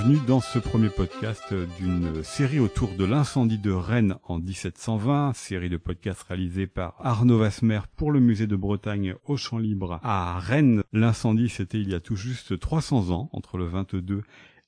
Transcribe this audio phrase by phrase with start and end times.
[0.00, 5.68] Bienvenue dans ce premier podcast d'une série autour de l'incendie de Rennes en 1720, série
[5.68, 10.38] de podcasts réalisés par Arnaud Vasmer pour le musée de Bretagne au Champ Libre à
[10.38, 10.82] Rennes.
[10.94, 14.22] L'incendie c'était il y a tout juste 300 ans, entre le 22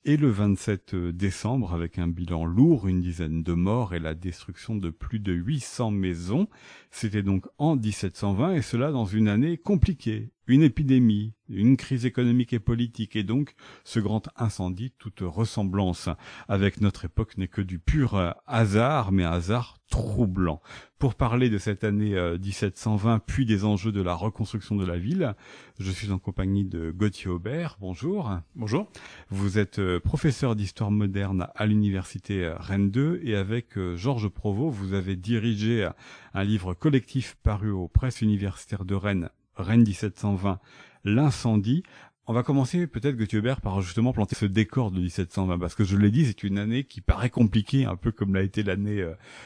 [0.05, 4.75] et le 27 décembre avec un bilan lourd, une dizaine de morts et la destruction
[4.75, 6.47] de plus de 800 maisons.
[6.91, 12.53] C'était donc en 1720 et cela dans une année compliquée, une épidémie, une crise économique
[12.53, 16.09] et politique, et donc ce grand incendie, toute ressemblance
[16.47, 20.61] avec notre époque n'est que du pur hasard, mais un hasard troublant.
[20.97, 25.35] Pour parler de cette année 1720, puis des enjeux de la reconstruction de la ville,
[25.79, 27.77] je suis en compagnie de Gauthier Aubert.
[27.79, 28.31] Bonjour.
[28.55, 28.89] Bonjour.
[29.29, 35.15] Vous êtes professeur d'histoire moderne à l'université Rennes 2, et avec Georges Provost, vous avez
[35.15, 35.89] dirigé
[36.33, 40.59] un livre collectif paru aux presses universitaires de Rennes Rennes 1720,
[41.05, 41.83] l'incendie.
[42.25, 45.83] On va commencer peut-être Gauthier Hubert par justement planter ce décor de 1720 parce que
[45.83, 49.05] je l'ai dit, c'est une année qui paraît compliquée, un peu comme l'a été l'année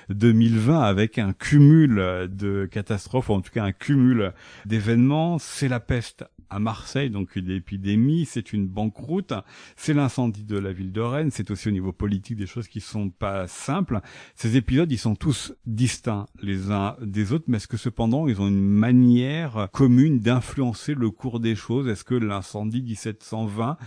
[0.09, 1.95] 2020 avec un cumul
[2.29, 4.31] de catastrophes, ou en tout cas un cumul
[4.65, 5.39] d'événements.
[5.39, 9.33] C'est la peste à Marseille, donc une épidémie, c'est une banqueroute,
[9.75, 12.81] c'est l'incendie de la ville de Rennes, c'est aussi au niveau politique des choses qui
[12.81, 14.01] sont pas simples.
[14.35, 18.41] Ces épisodes, ils sont tous distincts les uns des autres, mais est-ce que cependant ils
[18.41, 21.87] ont une manière commune d'influencer le cours des choses?
[21.87, 23.77] Est-ce que l'incendie 1720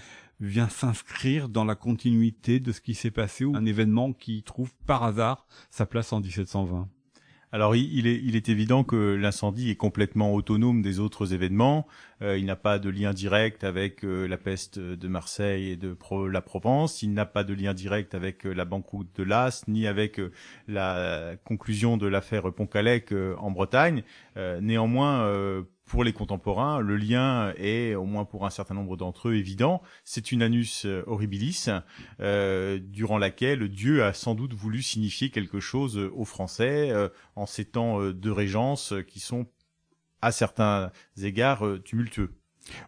[0.40, 4.72] vient s'inscrire dans la continuité de ce qui s'est passé ou un événement qui trouve
[4.86, 6.88] par hasard sa place en 1720
[7.52, 11.86] alors il est, il évident que l'incendie est complètement autonome des autres événements.
[12.22, 15.96] Euh, il n'a pas de lien direct avec euh, la peste de Marseille et de
[16.30, 17.02] la Provence.
[17.02, 20.20] Il n'a pas de lien direct avec euh, la banqueroute de Las, ni avec
[20.68, 24.02] la conclusion de l'affaire Pont-Calec en Bretagne.
[24.60, 29.34] néanmoins, pour les contemporains, le lien est, au moins pour un certain nombre d'entre eux,
[29.34, 29.82] évident.
[30.04, 31.66] C'est une anus horribilis,
[32.20, 37.44] euh, durant laquelle Dieu a sans doute voulu signifier quelque chose aux Français euh, en
[37.44, 39.48] ces temps de régence qui sont,
[40.22, 42.39] à certains égards, tumultueux.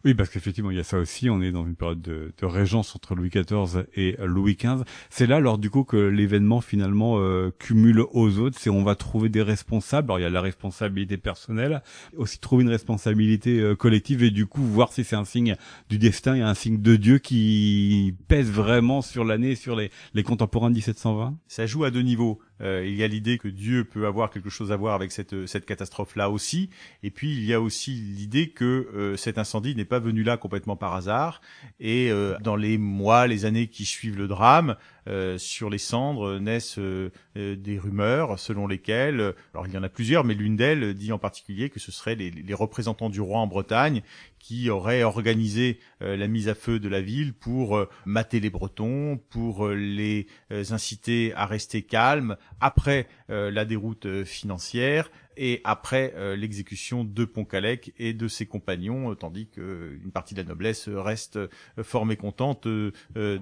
[0.04, 1.30] Oui, parce qu'effectivement, il y a ça aussi.
[1.30, 4.84] On est dans une période de, de régence entre Louis XIV et Louis XV.
[5.10, 8.58] C'est là, alors, du coup, que l'événement finalement euh, cumule aux autres.
[8.58, 10.10] C'est on va trouver des responsables.
[10.10, 11.82] Alors, il y a la responsabilité personnelle,
[12.16, 15.56] aussi trouver une responsabilité euh, collective et du coup voir si c'est un signe
[15.88, 20.22] du destin et un signe de Dieu qui pèse vraiment sur l'année, sur les, les
[20.22, 21.36] contemporains de 1720.
[21.48, 22.40] Ça joue à deux niveaux.
[22.62, 25.46] Euh, il y a l'idée que Dieu peut avoir quelque chose à voir avec cette,
[25.46, 26.70] cette catastrophe-là aussi.
[27.02, 30.36] Et puis il y a aussi l'idée que euh, cet incendie n'est pas venu là
[30.36, 31.40] complètement par hasard.
[31.80, 34.76] Et euh, dans les mois, les années qui suivent le drame,
[35.08, 39.82] euh, sur les cendres naissent euh, euh, des rumeurs selon lesquelles, alors il y en
[39.82, 43.20] a plusieurs, mais l'une d'elles dit en particulier que ce seraient les, les, représentants du
[43.20, 44.02] roi en Bretagne
[44.38, 49.68] qui auraient organisé la mise à feu de la ville pour mater les Bretons, pour
[49.68, 57.92] les inciter à rester calmes après la déroute financière et après euh, l'exécution de Pontcalec
[57.98, 61.48] et de ses compagnons, euh, tandis qu'une partie de la noblesse reste euh,
[61.82, 62.92] fort mécontente de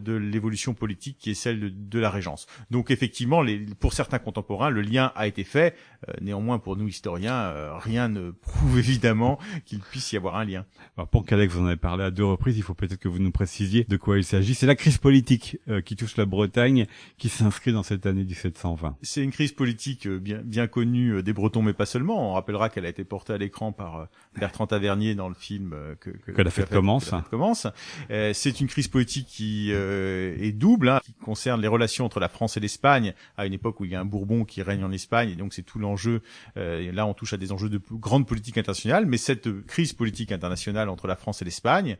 [0.07, 2.47] l'évolution politique qui est celle de, de, la Régence.
[2.71, 5.75] Donc effectivement, les, pour certains contemporains, le lien a été fait.
[6.21, 10.65] néanmoins, pour nous historiens, rien ne prouve évidemment qu'il puisse y avoir un lien.
[10.97, 12.57] Alors, vous en avez parlé à deux reprises.
[12.57, 14.55] Il faut peut-être que vous nous précisiez de quoi il s'agit.
[14.55, 16.87] C'est la crise politique qui touche la Bretagne,
[17.19, 18.97] qui s'inscrit dans cette année 1720.
[19.03, 22.29] C'est une crise politique bien, bien connue des Bretons, mais pas seulement.
[22.29, 24.05] On rappellera qu'elle a été portée à l'écran par euh,
[24.39, 27.11] Bertrand Tavernier dans le film euh, que, que, la fête commence.
[27.31, 27.67] commence.
[28.11, 32.29] Euh, c'est une crise politique qui est double, hein, qui concerne les relations entre la
[32.29, 34.93] France et l'Espagne à une époque où il y a un Bourbon qui règne en
[34.93, 36.21] Espagne, et donc c'est tout l'enjeu.
[36.57, 40.91] là, on touche à des enjeux de grande politique internationale, mais cette crise politique internationale
[40.91, 41.97] entre la France et l'Espagne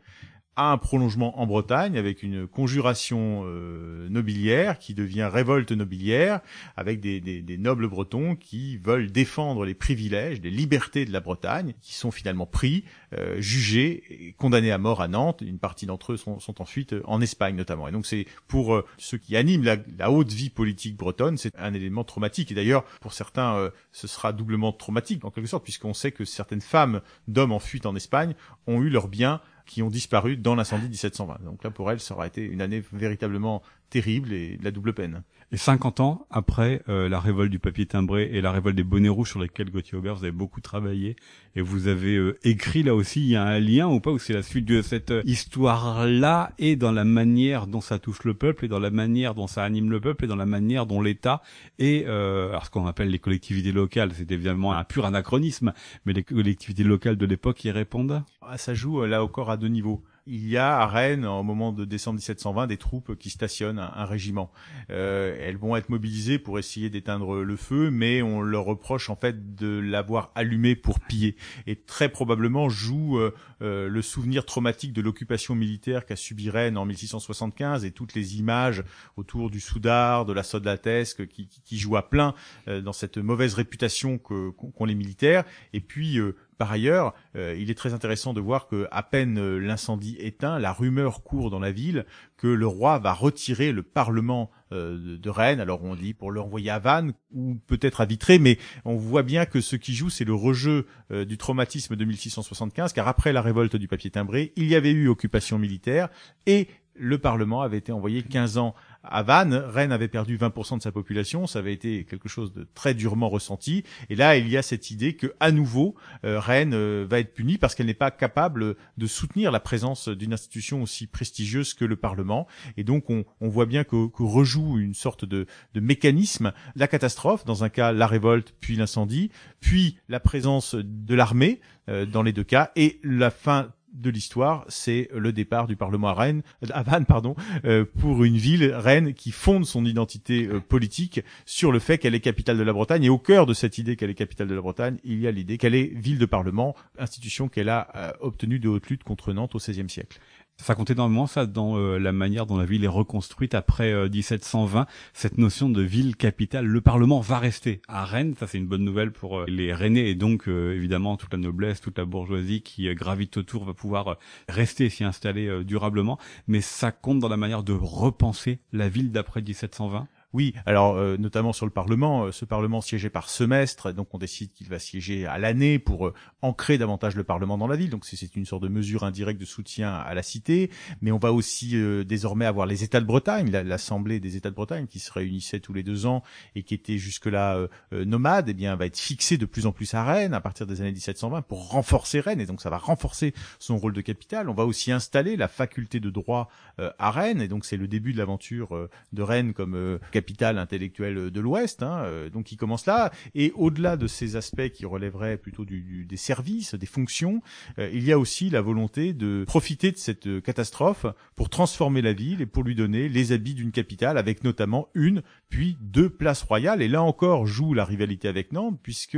[0.55, 6.41] a un prolongement en Bretagne avec une conjuration euh, nobiliaire qui devient révolte nobiliaire
[6.75, 7.21] avec des,
[7.57, 12.45] nobles bretons qui veulent défendre les privilèges, les libertés de la Bretagne, qui sont finalement
[12.45, 12.83] pris,
[13.13, 15.41] euh, jugés et condamnés à mort à Nantes.
[15.41, 17.87] Une partie d'entre eux sont, sont, ensuite en Espagne notamment.
[17.87, 21.53] Et donc c'est pour euh, ceux qui animent la, la, haute vie politique bretonne, c'est
[21.57, 22.51] un élément traumatique.
[22.51, 26.25] Et d'ailleurs, pour certains, euh, ce sera doublement traumatique en quelque sorte, puisqu'on sait que
[26.25, 28.33] certaines femmes d'hommes en fuite en Espagne
[28.67, 31.43] ont eu leurs biens qui ont disparu dans l'incendie 1720.
[31.43, 35.23] Donc là, pour elle, ça aura été une année véritablement terrible et la double peine.
[35.53, 39.09] Et 50 ans après euh, la révolte du papier timbré et la révolte des bonnets
[39.09, 41.17] rouges sur lesquels Gauthier Aubert, vous avez beaucoup travaillé
[41.57, 44.17] et vous avez euh, écrit là aussi, il y a un lien ou pas, ou
[44.17, 48.33] c'est la suite de cette euh, histoire-là et dans la manière dont ça touche le
[48.33, 51.01] peuple et dans la manière dont ça anime le peuple et dans la manière dont
[51.01, 51.41] l'État
[51.79, 55.73] et alors ce qu'on appelle les collectivités locales, c'est évidemment un pur anachronisme,
[56.05, 59.67] mais les collectivités locales de l'époque y répondent ah, Ça joue là encore à deux
[59.67, 60.01] niveaux.
[60.27, 64.05] Il y a à Rennes, au moment de décembre 1720, des troupes qui stationnent, un,
[64.05, 64.51] régiment.
[64.91, 69.15] Euh, elles vont être mobilisées pour essayer d'éteindre le feu, mais on leur reproche en
[69.15, 71.35] fait de l'avoir allumé pour piller.
[71.65, 76.77] Et très probablement joue euh, euh, le souvenir traumatique de l'occupation militaire qu'a subi Rennes
[76.77, 78.83] en 1675 et toutes les images
[79.17, 82.35] autour du Soudard, de la Sodatesque qui, qui, jouent à plein
[82.67, 85.45] dans cette mauvaise réputation qu'ont les militaires.
[85.73, 86.19] Et puis
[86.61, 90.59] par ailleurs, euh, il est très intéressant de voir que à peine euh, l'incendie éteint,
[90.59, 92.05] la rumeur court dans la ville
[92.37, 95.59] que le roi va retirer le parlement euh, de Rennes.
[95.59, 99.47] Alors on dit pour l'envoyer à Vannes ou peut-être à Vitré, mais on voit bien
[99.47, 103.75] que ce qui joue, c'est le rejeu du traumatisme de 1675, car après la révolte
[103.75, 106.09] du papier timbré, il y avait eu occupation militaire
[106.45, 109.53] et le Parlement avait été envoyé 15 ans à Vannes.
[109.53, 113.29] Rennes avait perdu 20% de sa population, ça avait été quelque chose de très durement
[113.29, 113.83] ressenti.
[114.09, 115.95] Et là, il y a cette idée que, à nouveau,
[116.25, 120.07] euh, Rennes euh, va être punie parce qu'elle n'est pas capable de soutenir la présence
[120.07, 122.47] d'une institution aussi prestigieuse que le Parlement.
[122.77, 127.69] Et donc, on, voit bien que, rejoue une sorte de, mécanisme la catastrophe, dans un
[127.69, 131.59] cas la révolte, puis l'incendie, puis la présence de l'armée
[131.89, 136.09] euh, dans les deux cas, et la fin de l'histoire, c'est le départ du Parlement
[136.09, 136.41] à Rennes,
[136.71, 137.35] à Vannes, pardon,
[137.65, 142.15] euh, pour une ville, Rennes, qui fonde son identité euh, politique sur le fait qu'elle
[142.15, 143.03] est capitale de la Bretagne.
[143.03, 145.31] Et au cœur de cette idée qu'elle est capitale de la Bretagne, il y a
[145.31, 149.33] l'idée qu'elle est ville de Parlement, institution qu'elle a euh, obtenue de haute lutte contre
[149.33, 150.19] Nantes au XVIe siècle.
[150.61, 154.81] Ça compte énormément ça dans euh, la manière dont la ville est reconstruite après 1720.
[154.81, 158.35] Euh, Cette notion de ville capitale, le Parlement va rester à Rennes.
[158.39, 161.81] Ça c'est une bonne nouvelle pour euh, les Rennais et donc évidemment toute la noblesse,
[161.81, 164.17] toute la bourgeoisie qui gravite autour va pouvoir
[164.49, 166.19] rester s'y installer durablement.
[166.47, 170.07] Mais ça compte dans la manière de repenser la ville d'après 1720.
[170.33, 174.17] Oui, alors euh, notamment sur le Parlement, euh, ce Parlement siégeait par semestre, donc on
[174.17, 177.89] décide qu'il va siéger à l'année pour euh, ancrer davantage le Parlement dans la ville.
[177.89, 181.33] Donc c'est une sorte de mesure indirecte de soutien à la cité, mais on va
[181.33, 181.75] aussi
[182.05, 185.73] désormais avoir les États de Bretagne, l'Assemblée des États de Bretagne qui se réunissait tous
[185.73, 186.23] les deux ans
[186.55, 190.03] et qui était jusque-là nomade, eh bien va être fixé de plus en plus à
[190.03, 193.77] Rennes à partir des années 1720 pour renforcer Rennes et donc ça va renforcer son
[193.77, 194.49] rôle de capitale.
[194.49, 198.13] On va aussi installer la faculté de droit à Rennes et donc c'est le début
[198.13, 200.20] de l'aventure de Rennes comme capitale
[200.57, 203.11] intellectuelle de l'Ouest, hein, euh, donc qui commence là.
[203.35, 207.41] Et au-delà de ces aspects qui relèveraient plutôt des services, des fonctions,
[207.79, 212.01] euh, il y a aussi la volonté de profiter de cette euh, catastrophe pour transformer
[212.01, 216.09] la ville et pour lui donner les habits d'une capitale, avec notamment une puis deux
[216.09, 216.81] places royales.
[216.81, 219.17] Et là encore joue la rivalité avec Nantes, puisque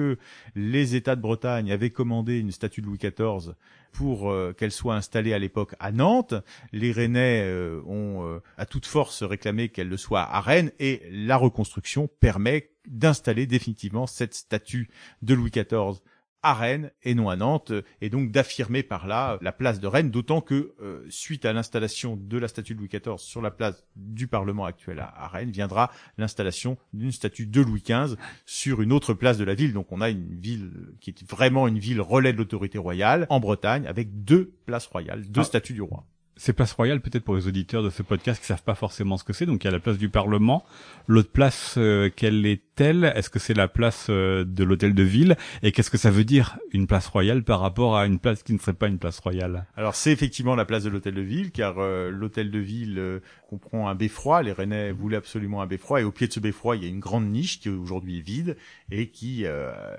[0.56, 3.54] les États de Bretagne avaient commandé une statue de Louis XIV
[3.94, 6.34] pour euh, qu'elle soit installée à l'époque à Nantes.
[6.74, 11.04] Les Rennais euh, ont euh, à toute force réclamé qu'elle le soit à Rennes et
[11.10, 14.90] la reconstruction permet d'installer définitivement cette statue
[15.22, 16.02] de Louis XIV
[16.44, 20.12] à Rennes et non à Nantes, et donc d'affirmer par là la place de Rennes,
[20.12, 20.74] d'autant que
[21.10, 25.00] suite à l'installation de la statue de Louis XIV sur la place du Parlement actuel
[25.00, 29.56] à, Rennes, viendra l'installation d'une statue de Louis XV sur une autre place de la
[29.56, 29.74] ville.
[29.74, 33.40] Donc on a une ville qui est vraiment une ville relais de l'autorité royale en
[33.40, 35.46] Bretagne, avec deux places royales, deux ah.
[35.46, 36.06] statues du roi.
[36.36, 39.24] Ces places royales, peut-être pour les auditeurs de ce podcast qui savent pas forcément ce
[39.24, 39.46] que c'est.
[39.46, 40.66] Donc il y a la place du Parlement.
[41.08, 43.14] L'autre place, euh, quelle est-elle?
[43.16, 45.38] Est-ce que c'est la place euh, de l'hôtel de ville?
[45.62, 48.54] Et qu'est-ce que ça veut dire une place royale par rapport à une place qui
[48.54, 49.68] ne serait pas une place royale?
[49.78, 53.88] Alors c'est effectivement la place de l'hôtel de ville, car euh, l'hôtel de ville comprend
[53.88, 54.42] un beffroi.
[54.42, 56.90] Les Rennais voulaient absolument un beffroi, et au pied de ce beffroi, il y a
[56.90, 58.58] une grande niche qui aujourd'hui est vide
[58.90, 59.46] et qui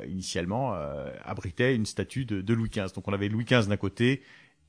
[0.08, 0.74] initialement
[1.24, 2.92] abritait une statue de, de Louis XV.
[2.94, 4.22] Donc on avait Louis XV d'un côté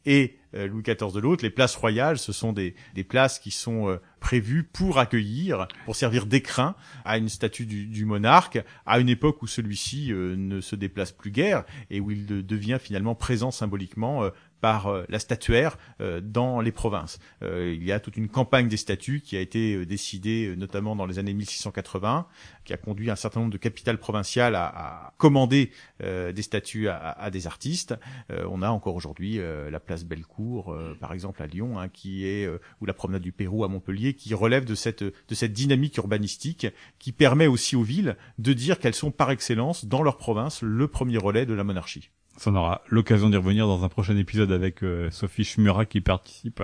[0.05, 1.43] et euh, Louis XIV de l'autre.
[1.43, 5.95] Les places royales, ce sont des, des places qui sont euh, prévues pour accueillir, pour
[5.95, 10.61] servir d'écrin à une statue du, du, monarque, à une époque où celui-ci euh, ne
[10.61, 14.29] se déplace plus guère et où il devient finalement présent symboliquement
[14.65, 17.19] par euh, la statuaire euh, dans les provinces.
[17.43, 21.05] Euh, il y a toute une campagne des statues qui a été décidée notamment dans
[21.05, 22.25] les années 1680,
[22.63, 25.69] qui a conduit un certain nombre de capitales provinciales à, commander
[25.99, 27.93] des statues à, à, des artistes.
[28.29, 32.49] on a encore aujourd'hui la place Bellecour, par exemple à Lyon, hein, qui est
[32.81, 36.67] ou la promenade du Pérou à Montpellier, qui relève de cette de cette dynamique urbanistique
[36.99, 40.87] qui permet aussi aux villes de dire qu'elles sont par excellence dans leur province le
[40.87, 42.09] premier relais de la monarchie.
[42.37, 46.01] Ça, on aura l'occasion d'y revenir dans un prochain épisode avec euh, Sophie Schmurat qui
[46.01, 46.61] participe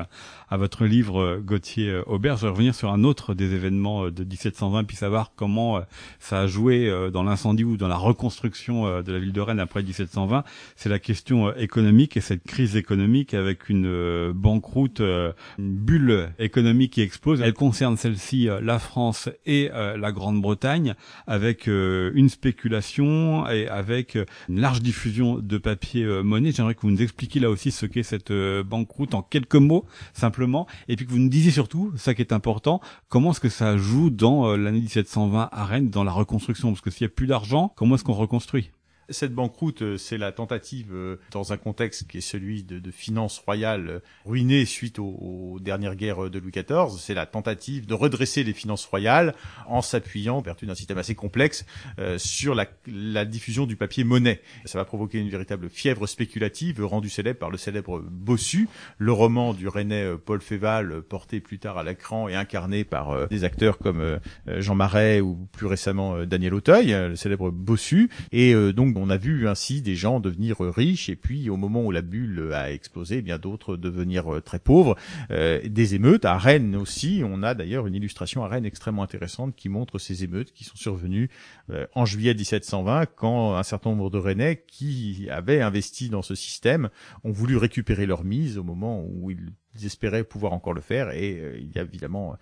[0.49, 2.35] à, votre livre euh, Gauthier euh, Aubert.
[2.35, 5.81] Je vais revenir sur un autre des événements de 1720 puis savoir comment
[6.19, 9.81] ça a joué dans l'incendie ou dans la reconstruction de la ville de Rennes après
[9.81, 10.43] 1720.
[10.75, 17.01] C'est la question économique et cette crise économique avec une banqueroute, une bulle économique qui
[17.01, 17.41] explose.
[17.41, 20.95] Elle concerne celle-ci la France et la Grande-Bretagne
[21.27, 24.17] avec une spéculation et avec
[24.49, 26.51] une large diffusion de papier monnaie.
[26.51, 30.67] J'aimerais que vous nous expliquiez là aussi ce qu'est cette banqueroute en quelques mots simplement,
[30.87, 33.77] et puis que vous nous disiez surtout, ça qui est important, comment est-ce que ça
[33.77, 37.27] joue dans l'année 1720 à Rennes, dans la reconstruction, parce que s'il n'y a plus
[37.27, 38.71] d'argent, comment est-ce qu'on reconstruit?
[39.11, 42.91] Cette banqueroute, euh, c'est la tentative, euh, dans un contexte qui est celui de, de
[42.91, 47.93] finances royales euh, ruinées suite aux, dernières guerres de Louis XIV, c'est la tentative de
[47.93, 49.35] redresser les finances royales
[49.67, 51.65] en s'appuyant, en vertu d'un système assez complexe,
[52.17, 54.41] sur la, la, diffusion du papier monnaie.
[54.65, 59.53] Ça va provoquer une véritable fièvre spéculative rendue célèbre par le célèbre Bossu, le roman
[59.53, 64.19] du Rennais Paul Féval, porté plus tard à l'écran et incarné par des acteurs comme
[64.47, 68.09] Jean Marais ou plus récemment Daniel Auteuil, le célèbre Bossu.
[68.31, 71.91] Et donc on a vu ainsi des gens devenir riches et puis au moment où
[71.91, 74.95] la bulle a explosé, eh bien d'autres devenir euh, très pauvres.
[75.31, 77.23] Euh, des émeutes à Rennes aussi.
[77.25, 80.75] On a d'ailleurs une illustration à Rennes extrêmement intéressante qui montre ces émeutes qui sont
[80.75, 81.29] survenues
[81.71, 86.35] euh, en juillet 1720 quand un certain nombre de Rennais qui avaient investi dans ce
[86.35, 86.89] système
[87.23, 91.11] ont voulu récupérer leur mise au moment où ils ils espéraient pouvoir encore le faire
[91.11, 92.35] et euh, il y a évidemment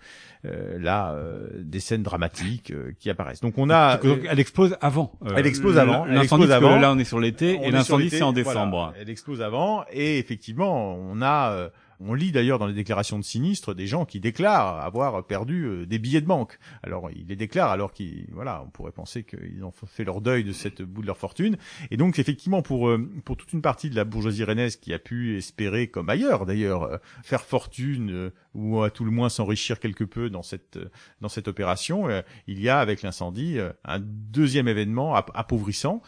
[0.44, 3.40] euh, là euh, des scènes dramatiques qui apparaissent.
[3.40, 5.12] Donc on a donc, elle explose avant.
[5.36, 6.04] elle explose avant.
[6.06, 6.78] L'incendie avant.
[6.78, 8.92] Là on est sur l'été et l'incendie c'est en décembre.
[8.98, 11.70] elle explose avant et effectivement on a
[12.00, 15.86] on lit d'ailleurs dans les déclarations de sinistres des gens qui déclarent avoir perdu euh,
[15.86, 16.58] des billets de banque.
[16.82, 20.44] Alors ils les déclarent alors qu'ils, voilà, on pourrait penser qu'ils ont fait leur deuil
[20.44, 21.56] de cette bout de leur fortune.
[21.90, 24.98] Et donc effectivement pour euh, pour toute une partie de la bourgeoisie rennaise qui a
[24.98, 30.04] pu espérer, comme ailleurs d'ailleurs, euh, faire fortune ou à tout le moins s'enrichir quelque
[30.04, 30.78] peu dans cette
[31.20, 32.08] dans cette opération,
[32.46, 36.02] il y a avec l'incendie un deuxième événement appauvrissant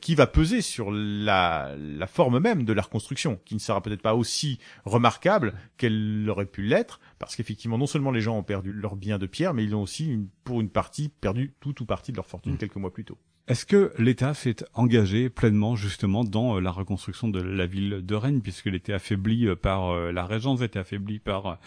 [0.00, 4.02] qui va peser sur la la forme même de la reconstruction, qui ne sera peut-être
[4.02, 8.72] pas aussi remarquable qu'elle aurait pu l'être, parce qu'effectivement, non seulement les gens ont perdu
[8.72, 12.12] leurs biens de pierre, mais ils ont aussi, pour une partie, perdu tout ou partie
[12.12, 12.58] de leur fortune mmh.
[12.58, 13.18] quelques mois plus tôt.
[13.48, 18.14] Est-ce que l'État s'est engagé pleinement justement dans euh, la reconstruction de la ville de
[18.14, 21.58] Rennes, puisqu'elle était affaiblie euh, par euh, la Régence, était affaiblie par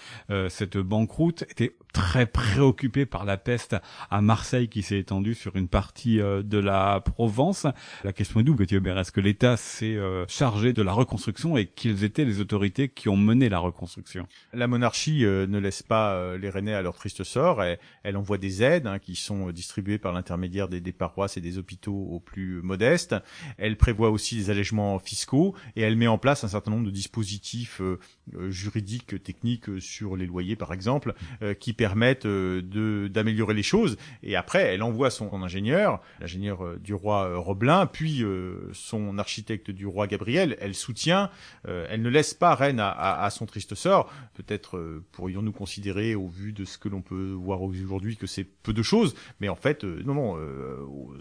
[0.50, 3.76] cette banqueroute, était très préoccupé par la peste
[4.10, 7.66] à Marseille qui s'est étendue sur une partie de la Provence.
[8.04, 8.98] La question est double, Gauthier Aubert.
[8.98, 13.18] Est-ce que l'État s'est chargé de la reconstruction et quelles étaient les autorités qui ont
[13.18, 14.28] mené la reconstruction?
[14.54, 17.64] La monarchie ne laisse pas les Rennais à leur triste sort.
[18.04, 21.96] Elle, envoie des aides hein, qui sont distribuées par l'intermédiaire des, paroisses et des hôpitaux
[22.12, 23.16] aux plus modestes.
[23.58, 26.92] Elle prévoit aussi des allègements fiscaux et elle met en place un certain nombre de
[26.92, 28.00] dispositifs euh,
[28.36, 33.98] euh, juridiques, techniques sur les loyers par exemple, euh, qui permettent d'améliorer les choses.
[34.24, 38.24] Et après, elle envoie son, ingénieur, l'ingénieur du roi Roblin, puis
[38.74, 40.58] son architecte du roi Gabriel.
[40.60, 41.30] Elle soutient,
[41.66, 44.12] elle ne laisse pas Rennes à, à, son triste sort.
[44.34, 45.02] Peut-être
[45.32, 48.84] pourrions-nous considérer, au vu de ce que l'on peut voir aujourd'hui, que c'est peu de
[48.84, 50.38] choses, mais en fait, non, non,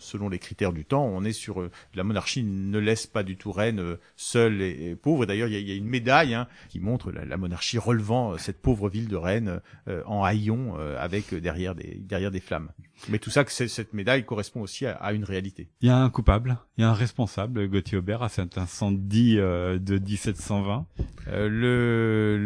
[0.01, 3.37] selon les critères du temps, on est sur euh, la monarchie ne laisse pas du
[3.37, 5.27] tout Rennes euh, seule et, pauvre.
[5.27, 8.89] D'ailleurs, il y a, une médaille hein, qui montre la, monarchie relevant euh, cette pauvre
[8.89, 9.61] ville de Rennes
[10.07, 12.71] en haillons avec derrière des derrière des flammes.
[13.09, 15.69] Mais tout ça, que cette médaille correspond aussi à, une réalité.
[15.81, 19.37] Il y a un coupable, il y a un responsable, Gauthier Aubert, à cet incendie
[19.37, 20.87] de 1720.
[21.27, 22.37] le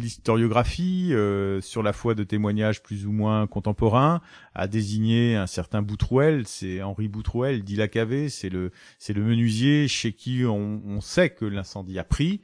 [0.00, 1.12] l'historiographie
[1.60, 4.20] sur la foi de témoignages plus ou moins contemporains
[4.54, 9.22] a désigné un certain Boutrouel, c'est Henri Boutrouel, dit la Cavé, c'est le c'est le
[9.22, 12.40] menuisier chez qui on, on sait que l'incendie a pris.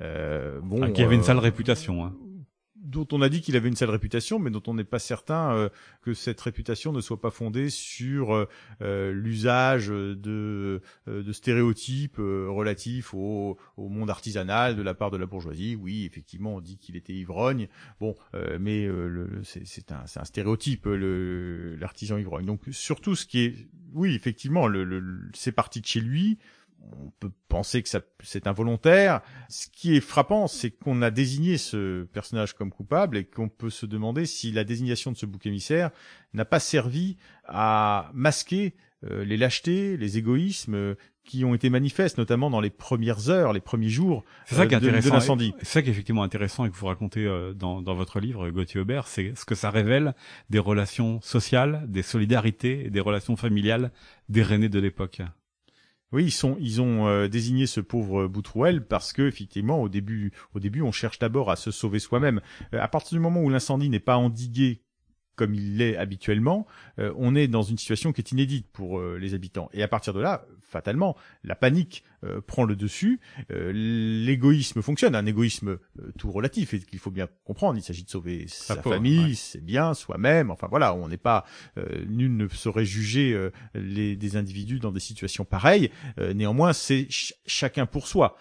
[0.00, 2.04] Euh, bon, ah, qui avait une sale réputation.
[2.04, 2.14] Hein
[2.84, 5.52] dont on a dit qu'il avait une sale réputation, mais dont on n'est pas certain
[5.54, 5.68] euh,
[6.02, 8.48] que cette réputation ne soit pas fondée sur euh,
[8.82, 10.82] euh, l'usage de,
[11.32, 15.76] stéréotypes relatifs au, monde artisanal de la part de la bourgeoisie.
[15.76, 17.68] Oui, effectivement, on dit qu'il était ivrogne.
[18.00, 18.14] Bon,
[18.60, 18.88] mais
[19.42, 22.46] c'est un, stéréotype, l'artisan ivrogne.
[22.46, 26.38] Donc surtout ce qui est, oui, effectivement, le, c'est parti de chez lui
[26.92, 27.88] on peut penser que
[28.22, 29.20] c'est involontaire.
[29.48, 33.70] Ce qui est frappant, c'est qu'on a désigné ce personnage comme coupable et qu'on peut
[33.70, 35.90] se demander si la désignation de ce bouc émissaire
[36.32, 38.74] n'a pas servi à masquer
[39.10, 43.52] euh, les lâchetés, les égoïsmes euh, qui ont été manifestes, notamment dans les premières heures,
[43.52, 45.54] les premiers jours euh, de, l'incendie.
[45.60, 48.80] C'est ça qui est effectivement intéressant et que vous racontez dans, dans votre livre, Gauthier
[48.80, 50.14] Aubert, c'est ce que ça révèle
[50.50, 53.90] des relations sociales, des solidarités et des relations familiales
[54.28, 55.22] des Rennais de l'époque.
[56.12, 60.32] Oui, ils sont, ils ont euh, désigné ce pauvre Boutrouel parce que effectivement, au début,
[60.54, 62.40] au début, on cherche d'abord à se sauver soi-même.
[62.72, 64.83] Euh, à partir du moment où l'incendie n'est pas endigué
[65.36, 66.66] comme il l'est habituellement,
[66.98, 69.68] euh, on est dans une situation qui est inédite pour euh, les habitants.
[69.72, 75.26] Et à partir de là, fatalement, la panique euh, prend le dessus, l'égoïsme fonctionne, un
[75.26, 75.78] égoïsme
[76.18, 77.78] tout relatif et qu'il faut bien comprendre.
[77.78, 80.50] Il s'agit de sauver sa, famille, c'est bien, soi-même.
[80.50, 81.44] Enfin voilà, on n'est pas,
[82.08, 85.90] nul ne saurait juger les, des individus dans des situations pareilles.
[86.34, 87.06] néanmoins, c'est
[87.46, 88.36] chacun pour soi.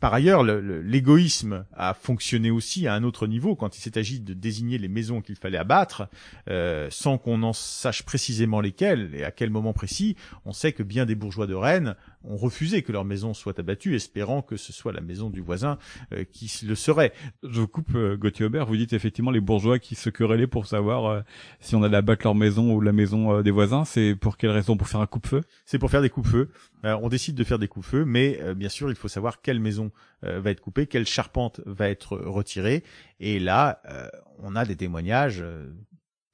[0.00, 4.34] Par ailleurs, l'égoïsme a fonctionné aussi à un autre niveau quand il s'est agi de
[4.34, 6.08] désigner les maisons qu'il fallait abattre,
[6.48, 10.16] euh, sans qu'on en sache précisément lesquelles et à quel moment précis.
[10.44, 13.94] On sait que bien des bourgeois de Rennes ont refusé que leur maison soit abattue,
[13.94, 15.78] espérant que ce soit la maison du voisin
[16.12, 17.12] euh, qui le serait.
[17.42, 20.66] Je vous coupe, euh, Gauthier Aubert, vous dites effectivement les bourgeois qui se querellaient pour
[20.66, 21.20] savoir euh,
[21.60, 24.76] si on allait abattre leur maison ou la maison des voisins, c'est pour quelle raison?
[24.76, 25.42] Pour faire un coupe-feu?
[25.64, 26.50] C'est pour faire des coupe-feux.
[26.84, 29.90] on décide de faire des coupe-feux, mais bien sûr, il faut savoir quelle maison
[30.22, 32.84] va être coupée, quelle charpente va être retirée.
[33.20, 33.82] Et là,
[34.38, 35.42] on a des témoignages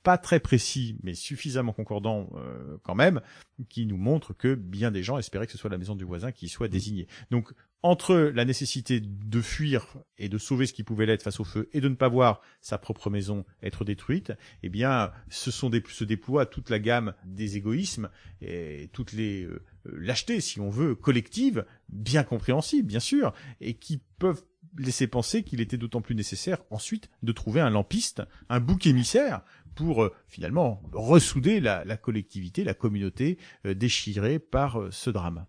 [0.05, 3.23] pas très précis, mais suffisamment concordant euh, quand même,
[3.69, 6.31] qui nous montre que bien des gens espéraient que ce soit la maison du voisin
[6.31, 7.09] qui soit désignée.
[7.31, 9.87] Donc, entre la nécessité de fuir
[10.19, 12.41] et de sauver ce qui pouvait l'être face au feu et de ne pas voir
[12.61, 14.33] sa propre maison être détruite,
[14.63, 18.11] eh bien, ce sont des, se déploie toute la gamme des égoïsmes
[18.43, 24.03] et toutes les euh, lâchetés, si on veut, collectives, bien compréhensibles, bien sûr, et qui
[24.19, 24.45] peuvent
[24.79, 29.43] laisser penser qu'il était d'autant plus nécessaire ensuite de trouver un lampiste, un bouc émissaire
[29.75, 35.47] pour euh, finalement ressouder la, collectivité, la communauté euh, déchirée par euh, ce drame.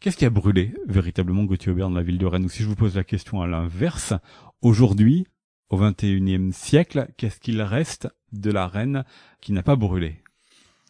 [0.00, 2.44] Qu'est-ce qui a brûlé véritablement Gauthier Aubert dans la ville de Rennes?
[2.44, 4.14] Ou si je vous pose la question à l'inverse,
[4.62, 5.26] aujourd'hui,
[5.70, 9.04] au XXIe siècle, qu'est-ce qu'il reste de la Rennes
[9.40, 10.22] qui n'a pas brûlé?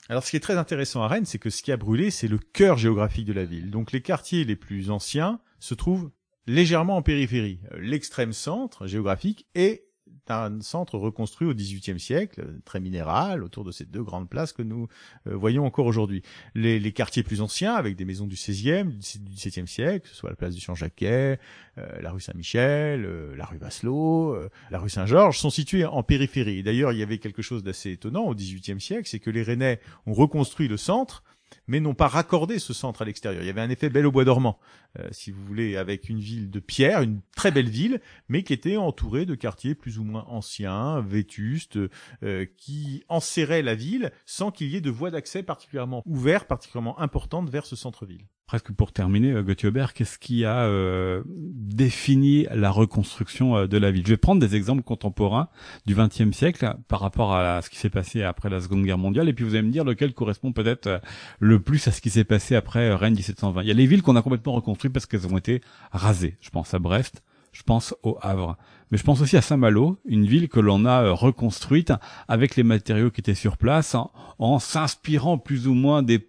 [0.09, 2.28] Alors ce qui est très intéressant à Rennes, c'est que ce qui a brûlé, c'est
[2.28, 3.71] le cœur géographique de la ville.
[3.71, 6.11] Donc les quartiers les plus anciens se trouvent
[6.47, 7.61] légèrement en périphérie.
[7.78, 9.86] L'extrême centre géographique est
[10.30, 14.62] un centre reconstruit au XVIIIe siècle, très minéral, autour de ces deux grandes places que
[14.62, 14.88] nous
[15.26, 16.23] euh, voyons encore aujourd'hui.
[16.54, 20.30] Les, quartiers plus anciens, avec des maisons du XVIe, du XVIIe siècle, que ce soit
[20.30, 21.38] la place du Champ-Jacquet,
[21.78, 24.37] euh, la rue Saint-Michel, euh, la rue Vasselot,
[24.71, 26.62] la rue Saint-Georges, sont situés en périphérie.
[26.62, 29.80] D'ailleurs, il y avait quelque chose d'assez étonnant au XVIIIe siècle, c'est que les Rennais
[30.06, 31.22] ont reconstruit le centre
[31.66, 33.42] mais n'ont pas raccordé ce centre à l'extérieur.
[33.42, 34.59] Il y avait un effet bel au bois dormant,
[34.98, 38.52] euh, si vous voulez, avec une ville de pierre, une très belle ville, mais qui
[38.52, 41.78] était entourée de quartiers plus ou moins anciens, vétustes,
[42.22, 46.98] euh, qui enserraient la ville sans qu'il y ait de voie d'accès particulièrement ouverte, particulièrement
[47.00, 52.46] importante vers ce centre-ville presque pour terminer, euh, Gauthier Aubert, qu'est-ce qui a euh, défini
[52.54, 54.04] la reconstruction euh, de la ville?
[54.04, 55.48] Je vais prendre des exemples contemporains
[55.85, 59.28] du XXe siècle par rapport à ce qui s'est passé après la Seconde Guerre mondiale,
[59.28, 61.00] et puis vous allez me dire lequel correspond peut-être
[61.40, 63.62] le plus à ce qui s'est passé après Rennes 1720.
[63.62, 66.37] Il y a les villes qu'on a complètement reconstruites parce qu'elles ont été rasées.
[66.40, 68.56] Je pense à Brest, je pense au Havre.
[68.92, 71.92] Mais je pense aussi à Saint-Malo, une ville que l'on a reconstruite
[72.28, 73.96] avec les matériaux qui étaient sur place,
[74.38, 76.28] en s'inspirant plus ou moins des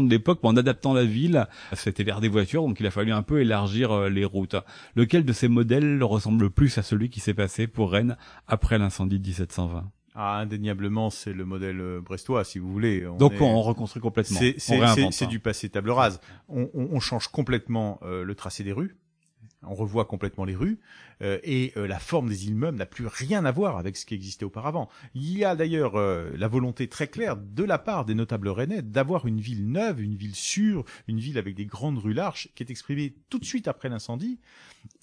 [0.00, 3.22] de l'époque, en adaptant la ville, c'était l'ère des voitures, donc il a fallu un
[3.22, 4.56] peu élargir euh, les routes.
[4.94, 8.16] Lequel de ces modèles ressemble le plus à celui qui s'est passé pour Rennes
[8.46, 13.02] après l'incendie de 1720 ah, indéniablement, c'est le modèle euh, brestois, si vous voulez.
[13.18, 14.40] Donc on reconstruit complètement.
[14.58, 16.20] C'est du passé table rase.
[16.50, 18.94] On, on, change complètement euh, le tracé des rues
[19.64, 20.78] on revoit complètement les rues,
[21.22, 24.14] euh, et euh, la forme des immeubles n'a plus rien à voir avec ce qui
[24.14, 24.88] existait auparavant.
[25.14, 28.82] Il y a d'ailleurs euh, la volonté très claire de la part des notables rennais
[28.82, 32.62] d'avoir une ville neuve, une ville sûre, une ville avec des grandes rues larges, qui
[32.62, 34.40] est exprimée tout de suite après l'incendie.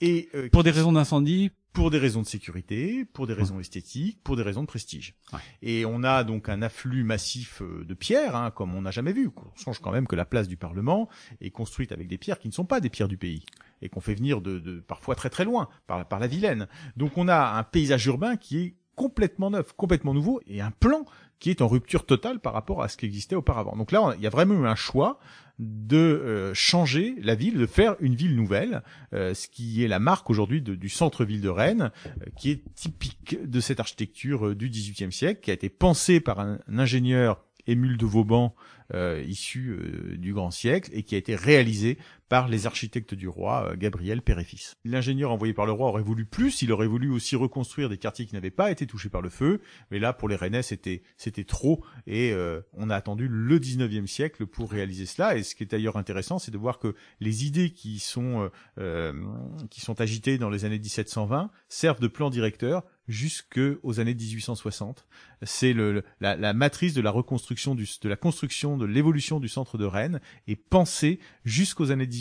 [0.02, 4.36] Et pour des raisons d'incendie, pour des raisons de sécurité, pour des raisons esthétiques, pour
[4.36, 5.16] des raisons de prestige.
[5.62, 9.30] Et on a donc un afflux massif de pierres, hein, comme on n'a jamais vu.
[9.38, 11.08] On change quand même que la place du Parlement
[11.40, 13.46] est construite avec des pierres qui ne sont pas des pierres du pays
[13.82, 16.68] et qu'on fait venir de, de, parfois très très loin par, par la Vilaine.
[16.98, 21.06] Donc on a un paysage urbain qui est complètement neuf, complètement nouveau et un plan
[21.40, 23.78] qui est en rupture totale par rapport à ce qui existait auparavant.
[23.78, 25.20] Donc là, il y a vraiment eu un choix
[25.58, 30.00] de euh, changer la ville, de faire une ville nouvelle, euh, ce qui est la
[30.00, 35.14] marque aujourd'hui du centre-ville de Rennes, euh, qui est typique de cette architecture du XVIIIe
[35.14, 38.56] siècle, qui a été pensée par un ingénieur Émile de Vauban,
[38.94, 43.28] euh, issu euh, du grand siècle, et qui a été réalisé par les architectes du
[43.28, 44.78] roi, euh, Gabriel Père fils.
[44.86, 48.26] L'ingénieur envoyé par le roi aurait voulu plus, il aurait voulu aussi reconstruire des quartiers
[48.26, 49.62] qui n'avaient pas été touchés par le feu,
[49.92, 52.34] mais là, pour les Rennais, c'était c'était trop, et
[52.74, 56.40] on a attendu le 19e siècle pour réaliser cela, et ce qui est d'ailleurs intéressant,
[56.40, 58.50] c'est de voir que les idées qui sont,
[59.70, 65.06] qui sont agitées dans les années 1720 servent de plan directeur jusqu'aux années 1860.
[65.42, 69.50] C'est le, la, la, matrice de la reconstruction du, de la construction de l'évolution du
[69.50, 72.19] centre de Rennes est pensée jusqu'aux années 1860,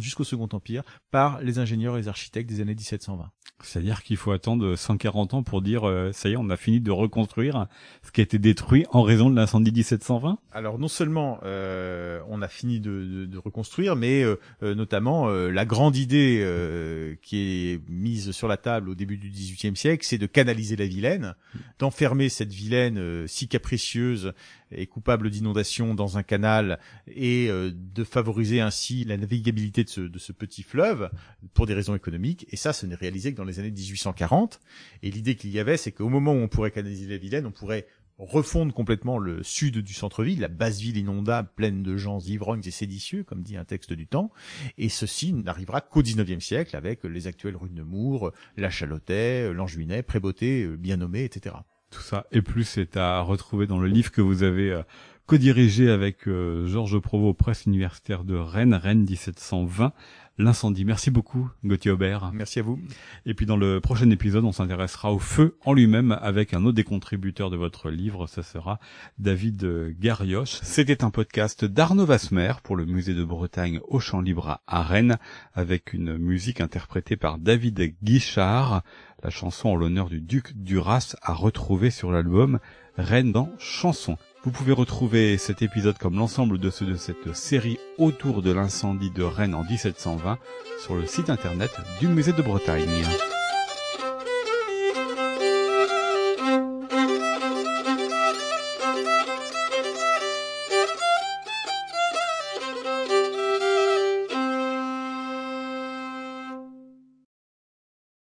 [0.00, 3.30] jusqu'au Second Empire, par les ingénieurs et les architectes des années 1720.
[3.62, 6.80] C'est-à-dire qu'il faut attendre 140 ans pour dire euh, ça y est, on a fini
[6.80, 7.66] de reconstruire
[8.04, 12.40] ce qui a été détruit en raison de l'incendie 1720 Alors non seulement euh, on
[12.40, 17.16] a fini de, de, de reconstruire, mais euh, euh notamment euh, la grande idée euh,
[17.22, 20.86] qui est mise sur la table au début du XVIIIe siècle, c'est de canaliser la
[20.86, 21.34] Vilaine,
[21.78, 24.32] d'enfermer cette Vilaine si capricieuse
[24.72, 30.62] et coupable d'inondation dans un canal et de favoriser ainsi la navigabilité de ce, petit
[30.62, 31.10] fleuve
[31.54, 32.46] pour des raisons économiques.
[32.50, 34.60] Et ça, ce n'est réalisé que dans les années 1840.
[35.02, 37.50] Et l'idée qu'il y avait, c'est qu'au moment où on pourrait canaliser la Vilaine, on
[37.50, 37.86] pourrait
[38.18, 42.72] refondre complètement le sud du centre-ville, la basse ville inondable, pleine de gens ivrognes et
[42.72, 44.32] séditieux, comme dit un texte du temps.
[44.76, 50.02] Et ceci n'arrivera qu'au XIXe siècle avec les actuelles rues de Nemours, la Chalotais, l'Anjuinet,
[50.02, 51.54] Prébeauté, bien nommé, etc.
[51.90, 52.26] Tout ça.
[52.32, 54.82] Et plus c'est à retrouver dans le livre que vous avez
[55.28, 59.92] co-dirigé avec euh, Georges Provost, presse universitaire de Rennes, Rennes 1720,
[60.38, 60.84] l'incendie.
[60.84, 62.30] Merci beaucoup, Gauthier Aubert.
[62.32, 62.78] Merci à vous.
[63.26, 66.76] Et puis dans le prochain épisode, on s'intéressera au feu en lui-même avec un autre
[66.76, 68.26] des contributeurs de votre livre.
[68.26, 68.78] Ça sera
[69.18, 70.60] David Garioche.
[70.62, 75.18] C'était un podcast d'Arnaud Vasmer pour le musée de Bretagne au Champ Libre à Rennes
[75.54, 78.82] avec une musique interprétée par David Guichard.
[79.22, 82.60] La chanson en l'honneur du duc Duras à retrouver sur l'album
[82.96, 84.16] Rennes dans Chanson.
[84.44, 89.10] Vous pouvez retrouver cet épisode comme l'ensemble de ceux de cette série autour de l'incendie
[89.10, 90.38] de Rennes en 1720
[90.80, 91.70] sur le site internet
[92.00, 93.04] du musée de Bretagne.